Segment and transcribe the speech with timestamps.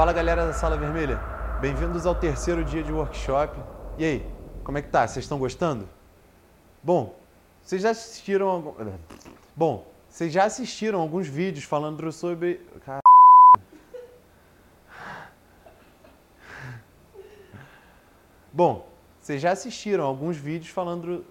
[0.00, 1.20] Fala galera da Sala Vermelha,
[1.60, 3.54] bem-vindos ao terceiro dia de workshop.
[3.98, 4.26] E aí,
[4.64, 5.06] como é que tá?
[5.06, 5.86] Vocês estão gostando?
[6.82, 7.14] Bom,
[7.60, 8.72] vocês já assistiram algum...
[9.54, 12.66] Bom, vocês já assistiram alguns vídeos falando sobre.
[12.82, 13.00] Car...
[18.50, 18.88] Bom,
[19.20, 21.26] vocês já assistiram alguns vídeos falando.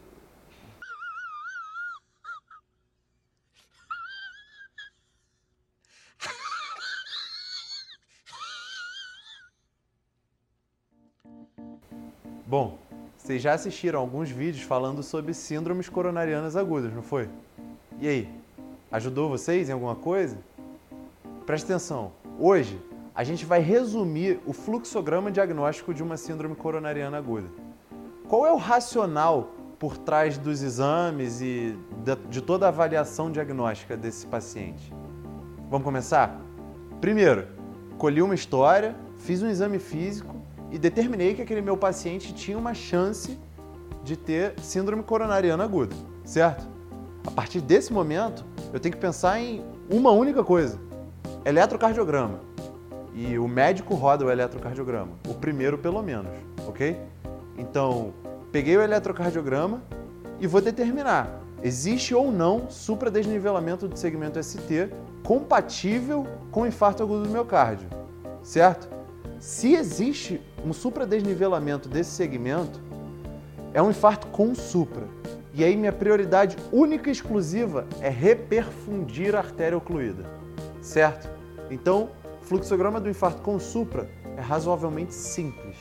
[12.50, 12.80] Bom,
[13.16, 17.30] vocês já assistiram alguns vídeos falando sobre síndromes coronarianas agudas, não foi?
[18.00, 18.30] E aí,
[18.92, 20.36] ajudou vocês em alguma coisa?
[21.46, 22.82] Presta atenção, hoje
[23.14, 27.48] a gente vai resumir o fluxograma diagnóstico de uma síndrome coronariana aguda.
[28.28, 31.78] Qual é o racional por trás dos exames e
[32.32, 34.92] de toda a avaliação diagnóstica desse paciente?
[35.70, 36.42] Vamos começar?
[37.00, 37.48] Primeiro,
[38.00, 40.40] colhi uma história, fiz um exame físico
[40.72, 43.38] e determinei que aquele meu paciente tinha uma chance
[44.04, 46.68] de ter síndrome coronariana aguda, certo?
[47.26, 50.80] A partir desse momento, eu tenho que pensar em uma única coisa:
[51.46, 52.40] eletrocardiograma.
[53.14, 56.32] E o médico roda o eletrocardiograma, o primeiro pelo menos,
[56.68, 56.98] ok?
[57.58, 58.14] Então,
[58.52, 59.82] peguei o eletrocardiograma
[60.40, 64.90] e vou determinar existe ou não supradesnivelamento do segmento ST
[65.24, 67.88] compatível com infarto agudo do miocárdio,
[68.42, 68.90] certo?
[69.40, 72.82] Se existe um supradesnivelamento desse segmento,
[73.74, 75.08] é um infarto com supra.
[75.54, 80.26] E aí minha prioridade única e exclusiva é reperfundir a artéria ocluída,
[80.82, 81.30] certo?
[81.72, 82.10] Então,
[82.42, 85.78] o fluxograma do infarto com supra é razoavelmente simples.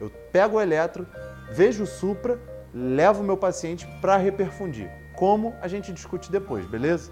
[0.00, 1.06] Eu pego o eletro,
[1.50, 2.40] vejo o supra,
[2.72, 4.88] levo o meu paciente para reperfundir.
[5.16, 7.10] Como a gente discute depois, beleza?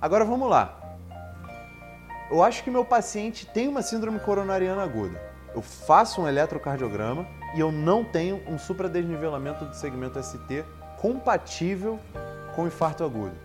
[0.00, 0.85] Agora vamos lá.
[2.28, 5.20] Eu acho que meu paciente tem uma síndrome coronariana aguda.
[5.54, 10.64] Eu faço um eletrocardiograma e eu não tenho um supradesnivelamento do segmento ST
[11.00, 12.00] compatível
[12.56, 13.36] com infarto agudo.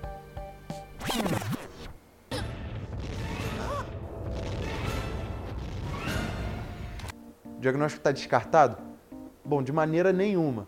[7.45, 8.77] O diagnóstico está descartado?
[9.45, 10.67] Bom, de maneira nenhuma.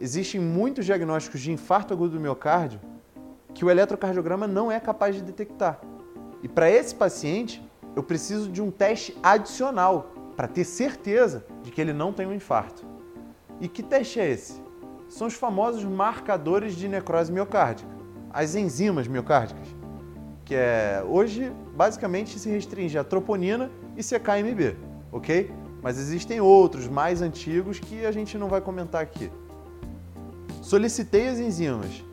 [0.00, 2.80] Existem muitos diagnósticos de infarto agudo do miocárdio
[3.52, 5.78] que o eletrocardiograma não é capaz de detectar.
[6.42, 7.62] E para esse paciente,
[7.94, 12.34] eu preciso de um teste adicional para ter certeza de que ele não tem um
[12.34, 12.84] infarto.
[13.60, 14.60] E que teste é esse?
[15.08, 17.88] São os famosos marcadores de necrose miocárdica,
[18.32, 19.68] as enzimas miocárdicas,
[20.44, 24.76] que é hoje basicamente se restringe a troponina e CKMB,
[25.12, 25.52] ok?
[25.82, 29.30] Mas existem outros mais antigos que a gente não vai comentar aqui.
[30.62, 32.04] Solicitei as enzimas.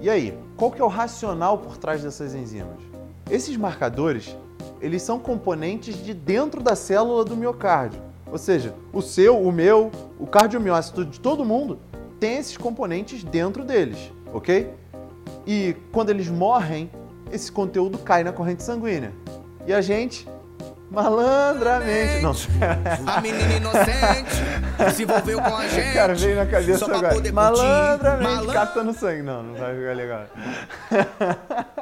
[0.00, 2.95] E aí, qual que é o racional por trás dessas enzimas?
[3.30, 4.36] Esses marcadores,
[4.80, 8.00] eles são componentes de dentro da célula do miocárdio.
[8.30, 11.78] Ou seja, o seu, o meu, o cardiomiócito de todo mundo
[12.18, 14.70] tem esses componentes dentro deles, ok?
[15.46, 16.90] E quando eles morrem,
[17.30, 19.12] esse conteúdo cai na corrente sanguínea.
[19.66, 20.26] E a gente,
[20.90, 22.22] malandramente.
[22.22, 22.32] Não,
[23.06, 25.92] A menina inocente se envolveu com a gente.
[25.94, 27.32] Cara, veio na cabeça agora.
[27.32, 29.22] Malandramente, Malan- captando sangue.
[29.22, 30.24] Não, não vai ficar legal.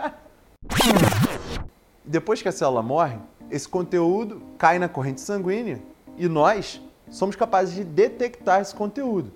[2.14, 3.18] Depois que a célula morre,
[3.50, 5.82] esse conteúdo cai na corrente sanguínea
[6.16, 6.80] e nós
[7.10, 9.32] somos capazes de detectar esse conteúdo.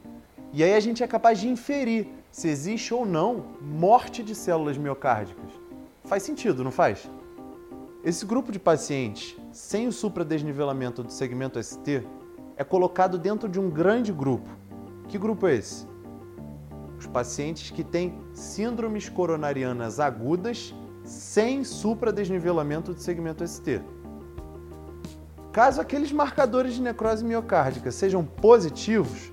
[0.52, 4.78] E aí a gente é capaz de inferir se existe ou não morte de células
[4.78, 5.50] miocárdicas.
[6.04, 7.10] Faz sentido, não faz?
[8.04, 12.04] Esse grupo de pacientes sem o supradesnivelamento do segmento ST
[12.56, 14.48] é colocado dentro de um grande grupo.
[15.08, 15.84] Que grupo é esse?
[16.96, 20.72] Os pacientes que têm síndromes coronarianas agudas
[21.08, 23.80] sem supradesnivelamento do segmento ST.
[25.50, 29.32] Caso aqueles marcadores de necrose miocárdica sejam positivos,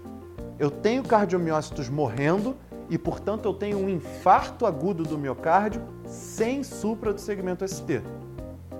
[0.57, 2.55] eu tenho cardiomiócitos morrendo
[2.89, 8.01] e, portanto, eu tenho um infarto agudo do miocárdio sem supra do segmento ST.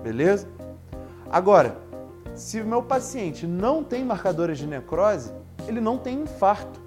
[0.02, 0.48] Beleza?
[1.30, 1.76] Agora,
[2.36, 5.32] Se o meu paciente não tem marcadores de necrose,
[5.66, 6.78] ele não tem infarto.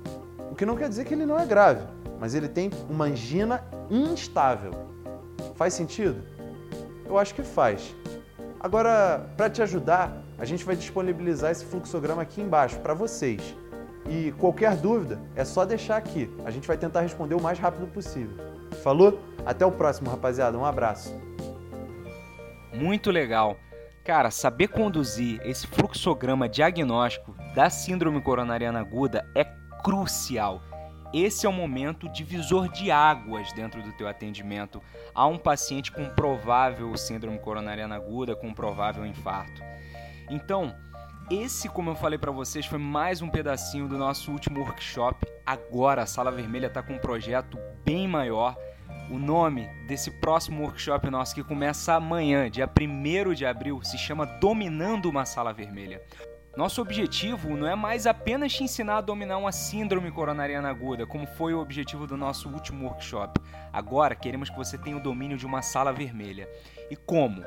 [0.51, 1.83] O que não quer dizer que ele não é grave,
[2.19, 4.71] mas ele tem uma angina instável.
[5.59, 6.23] Faz sentido?
[7.06, 7.94] Eu acho que faz.
[8.61, 13.53] Agora, para te ajudar, a gente vai disponibilizar esse fluxograma aqui embaixo para vocês.
[14.09, 16.33] E qualquer dúvida é só deixar aqui.
[16.45, 18.38] A gente vai tentar responder o mais rápido possível.
[18.81, 19.19] Falou?
[19.45, 20.57] Até o próximo, rapaziada.
[20.57, 21.13] Um abraço.
[22.73, 23.57] Muito legal.
[24.05, 29.44] Cara, saber conduzir esse fluxograma diagnóstico da síndrome coronariana aguda é
[29.83, 30.62] crucial.
[31.13, 34.81] Esse é o momento divisor de águas dentro do teu atendimento
[35.13, 39.61] a um paciente com provável síndrome coronariana aguda, com provável infarto.
[40.29, 40.75] Então,
[41.31, 45.25] esse, como eu falei para vocês, foi mais um pedacinho do nosso último workshop.
[45.44, 48.55] Agora a Sala Vermelha está com um projeto bem maior.
[49.09, 54.25] O nome desse próximo workshop nosso que começa amanhã, dia 1 de abril, se chama
[54.25, 56.00] Dominando uma Sala Vermelha.
[56.59, 61.25] Nosso objetivo não é mais apenas te ensinar a dominar uma síndrome coronariana aguda, como
[61.25, 63.39] foi o objetivo do nosso último workshop.
[63.71, 66.50] Agora queremos que você tenha o domínio de uma sala vermelha.
[66.91, 67.41] E como?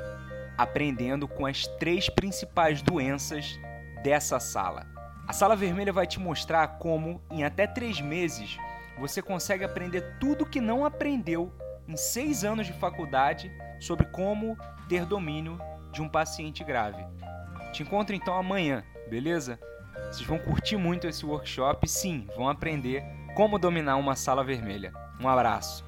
[0.57, 3.61] Aprendendo com as três principais doenças
[4.03, 4.87] dessa sala.
[5.29, 8.57] A sala vermelha vai te mostrar como, em até três meses,
[8.99, 11.53] você consegue aprender tudo que não aprendeu
[11.87, 14.57] em seis anos de faculdade sobre como
[14.89, 15.61] ter domínio
[15.93, 17.05] de um paciente grave.
[17.75, 18.83] Te encontro então amanhã,
[19.13, 19.61] beleza?
[20.11, 23.05] Vocês vão curtir muito esse workshop, sim, vão aprender
[23.37, 24.91] como dominar uma sala vermelha.
[25.21, 25.85] Um abraço.